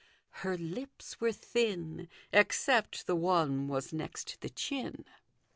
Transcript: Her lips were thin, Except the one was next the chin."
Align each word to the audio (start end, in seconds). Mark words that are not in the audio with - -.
Her 0.41 0.57
lips 0.57 1.19
were 1.21 1.31
thin, 1.31 2.07
Except 2.33 3.05
the 3.05 3.15
one 3.15 3.67
was 3.67 3.93
next 3.93 4.41
the 4.41 4.49
chin." 4.49 5.05